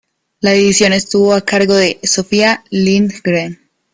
[0.39, 3.59] La edición estuvo a cargo de Sofía Lindgren.